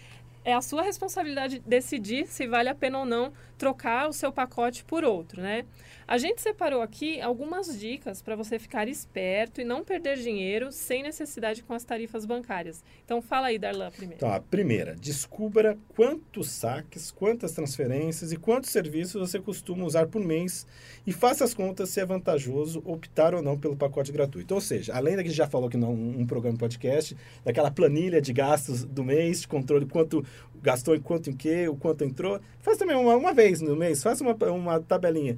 é 0.44 0.52
a 0.52 0.60
sua 0.60 0.82
responsabilidade 0.82 1.58
decidir 1.66 2.26
se 2.26 2.46
vale 2.46 2.68
a 2.68 2.74
pena 2.74 2.98
ou 2.98 3.06
não 3.06 3.32
trocar 3.56 4.08
o 4.08 4.12
seu 4.12 4.32
pacote 4.32 4.84
por 4.84 5.04
outro, 5.04 5.40
né? 5.40 5.64
A 6.06 6.18
gente 6.18 6.42
separou 6.42 6.82
aqui 6.82 7.18
algumas 7.20 7.78
dicas 7.78 8.20
para 8.20 8.36
você 8.36 8.58
ficar 8.58 8.88
esperto 8.88 9.60
e 9.60 9.64
não 9.64 9.82
perder 9.82 10.18
dinheiro 10.18 10.70
sem 10.70 11.02
necessidade 11.02 11.62
com 11.62 11.72
as 11.72 11.82
tarifas 11.82 12.26
bancárias. 12.26 12.84
Então 13.04 13.22
fala 13.22 13.46
aí, 13.46 13.58
Darlan, 13.58 13.90
primeiro. 13.90 14.26
A 14.26 14.38
primeira, 14.38 14.94
descubra 14.94 15.78
quantos 15.96 16.50
saques, 16.50 17.10
quantas 17.10 17.52
transferências 17.52 18.32
e 18.32 18.36
quantos 18.36 18.70
serviços 18.70 19.30
você 19.30 19.40
costuma 19.40 19.84
usar 19.84 20.08
por 20.08 20.22
mês 20.22 20.66
e 21.06 21.12
faça 21.12 21.44
as 21.44 21.54
contas 21.54 21.88
se 21.88 22.00
é 22.00 22.04
vantajoso 22.04 22.82
optar 22.84 23.34
ou 23.34 23.42
não 23.42 23.58
pelo 23.58 23.76
pacote 23.76 24.12
gratuito. 24.12 24.54
Ou 24.54 24.60
seja, 24.60 24.94
além 24.94 25.16
da 25.16 25.22
que 25.22 25.30
já 25.30 25.46
falou 25.46 25.70
que 25.70 25.76
não 25.76 25.94
um 25.94 26.26
programa 26.26 26.58
podcast, 26.58 27.16
daquela 27.42 27.70
planilha 27.70 28.20
de 28.20 28.32
gastos 28.32 28.84
do 28.84 29.02
mês, 29.02 29.40
de 29.40 29.48
controle 29.48 29.86
quanto 29.86 30.22
gastou 30.62 30.94
em 30.94 31.00
quanto 31.00 31.30
em 31.30 31.36
que, 31.36 31.68
o 31.68 31.76
quanto 31.76 32.04
entrou, 32.04 32.40
faz 32.60 32.78
também 32.78 32.96
uma, 32.96 33.16
uma 33.16 33.32
vez 33.32 33.60
no 33.60 33.76
mês, 33.76 34.02
faça 34.02 34.24
uma, 34.24 34.34
uma 34.50 34.80
tabelinha. 34.80 35.36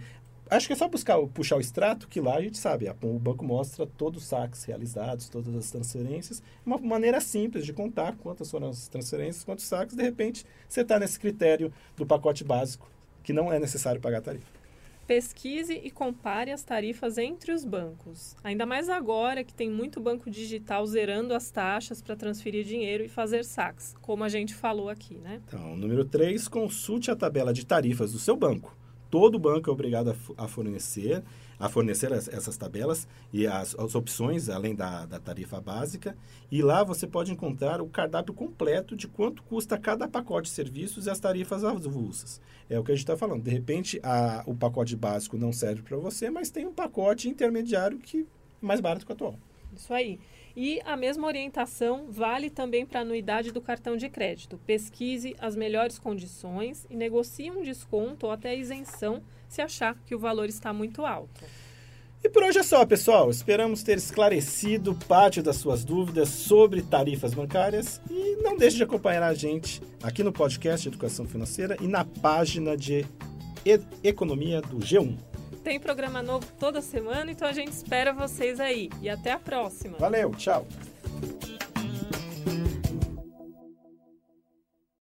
Acho 0.49 0.69
que 0.69 0.73
é 0.73 0.77
só 0.77 0.89
buscar, 0.89 1.19
puxar 1.35 1.57
o 1.57 1.61
extrato, 1.61 2.07
que 2.07 2.21
lá 2.21 2.37
a 2.37 2.41
gente 2.41 2.57
sabe, 2.57 2.89
o 3.03 3.19
banco 3.19 3.45
mostra 3.45 3.85
todos 3.85 4.23
os 4.23 4.29
saques 4.29 4.63
realizados, 4.63 5.29
todas 5.29 5.53
as 5.57 5.71
transferências, 5.73 6.41
uma 6.65 6.79
maneira 6.79 7.21
simples 7.21 7.67
de 7.67 7.73
contar 7.73 8.17
quantas 8.17 8.49
foram 8.49 8.69
as 8.69 8.87
transferências, 8.87 9.43
quantos 9.43 9.65
saques, 9.65 9.97
de 9.97 10.03
repente 10.05 10.47
você 10.69 10.83
está 10.83 11.01
nesse 11.01 11.19
critério 11.19 11.73
do 11.97 12.07
pacote 12.07 12.45
básico, 12.45 12.89
que 13.25 13.33
não 13.33 13.53
é 13.53 13.59
necessário 13.59 14.01
pagar 14.01 14.21
tarifa. 14.21 14.47
Pesquise 15.07 15.81
e 15.85 15.91
compare 15.91 16.51
as 16.51 16.65
tarifas 16.65 17.17
entre 17.17 17.53
os 17.53 17.65
bancos. 17.65 18.35
Ainda 18.43 18.67
mais 18.67 18.89
agora 18.89 19.45
que 19.45 19.55
tem 19.55 19.71
muito 19.71 20.01
banco 20.01 20.29
digital 20.29 20.85
zerando 20.85 21.33
as 21.33 21.51
taxas 21.51 22.03
para 22.03 22.17
transferir 22.17 22.65
dinheiro 22.65 23.05
e 23.05 23.09
fazer 23.09 23.45
saques, 23.45 23.95
como 24.01 24.25
a 24.25 24.29
gente 24.29 24.55
falou 24.55 24.89
aqui, 24.89 25.15
né? 25.19 25.41
Então, 25.47 25.77
número 25.77 26.05
3, 26.05 26.49
consulte 26.49 27.11
a 27.11 27.17
tabela 27.17 27.53
de 27.53 27.65
tarifas 27.65 28.13
do 28.13 28.19
seu 28.19 28.37
banco 28.37 28.77
todo 29.17 29.39
banco 29.39 29.71
é 29.71 29.73
obrigado 29.73 30.15
a, 30.37 30.47
fornecer 30.47 31.23
a 31.59 31.71
fornecer 31.71 32.13
essas 32.13 32.55
tabelas 32.59 33.09
e 33.33 33.47
as, 33.47 33.75
as 33.79 33.95
opções, 33.95 34.51
além 34.51 34.75
da, 34.75 35.07
da, 35.07 35.19
tarifa 35.19 35.59
básica. 35.59 36.15
E 36.53 36.61
lá 36.61 36.85
você 36.85 37.07
pode 37.07 37.33
encontrar 37.33 37.81
o 37.81 37.89
cardápio 37.89 38.35
completo 38.35 38.95
de 38.95 39.09
quanto 39.09 39.43
custa 39.45 39.79
cada 39.79 40.07
pacote 40.07 40.51
de 40.51 40.55
serviços 40.55 41.07
e 41.07 41.11
as 41.11 41.19
tarifas 41.19 41.65
avulsas. 41.65 42.43
É 42.69 42.79
o 42.79 42.85
que 42.85 42.93
a 42.93 42.95
gente 42.95 43.05
está 43.05 43.17
falando. 43.17 43.43
De 43.43 43.51
repente, 43.51 43.99
a, 44.03 44.45
o 44.47 44.55
pacote 44.55 44.95
básico 44.95 45.39
não 45.39 45.51
serve 45.51 45.81
para 45.81 45.97
você, 45.97 46.29
mas 46.29 46.51
tem 46.51 46.67
um 46.67 46.75
pacote 46.75 47.27
intermediário 47.27 47.99
que 47.99 48.27
é 48.63 48.67
mais 48.67 48.83
barato 48.83 49.07
que 49.07 49.13
o 49.13 49.15
atual. 49.15 49.39
Isso 49.75 49.95
aí. 49.95 50.21
E 50.57 50.81
a 50.87 50.97
mesma 50.97 51.27
orientação 51.27 52.07
vale 52.09 52.49
também 52.49 52.87
para 52.87 53.01
a 53.01 53.03
anuidade 53.03 53.53
do 53.53 53.61
cartão 53.61 53.95
de 53.95 54.09
crédito. 54.09 54.59
Pesquise 54.65 55.37
as 55.39 55.55
melhores 55.55 55.99
condições 55.99 56.87
e 56.89 56.97
negocie 56.97 57.51
um 57.51 57.63
desconto 57.63 58.25
ou 58.25 58.33
até 58.33 58.57
isenção 58.57 59.23
se 59.47 59.61
achar 59.61 59.95
que 60.07 60.15
o 60.15 60.19
valor 60.19 60.49
está 60.49 60.73
muito 60.73 61.05
alto. 61.05 61.45
E 62.25 62.29
por 62.31 62.43
hoje 62.43 62.59
é 62.59 62.63
só, 62.63 62.85
pessoal. 62.87 63.29
Esperamos 63.29 63.83
ter 63.83 63.99
esclarecido 63.99 64.95
parte 65.07 65.43
das 65.43 65.57
suas 65.57 65.85
dúvidas 65.85 66.31
sobre 66.31 66.81
tarifas 66.81 67.35
bancárias 67.35 68.01
e 68.11 68.37
não 68.43 68.57
deixe 68.57 68.79
de 68.79 68.83
acompanhar 68.83 69.23
a 69.23 69.35
gente 69.35 69.83
aqui 70.03 70.23
no 70.23 70.33
podcast 70.33 70.89
Educação 70.89 71.27
Financeira 71.27 71.77
e 71.83 71.87
na 71.87 72.05
página 72.05 72.75
de 72.77 73.05
e 73.65 73.81
Economia 74.03 74.63
do 74.63 74.79
G1. 74.79 75.36
Tem 75.67 75.81
programa 75.81 76.23
novo 76.23 76.47
toda 76.61 76.81
semana, 76.81 77.29
então 77.33 77.49
a 77.49 77.53
gente 77.53 77.73
espera 77.73 78.13
vocês 78.13 78.61
aí. 78.61 78.89
E 79.03 79.11
até 79.11 79.33
a 79.33 79.39
próxima. 79.41 79.99
Valeu, 79.99 80.31
tchau. 80.37 80.65